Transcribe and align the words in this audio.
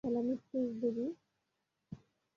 আমি 0.03 0.09
হেলা 0.09 0.21
মৃত্যুর 0.27 0.67
দেবী। 0.81 1.05